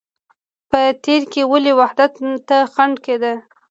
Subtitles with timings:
[0.69, 2.13] په تېر کې ملي وحدت
[2.47, 3.33] ته خنده کېده.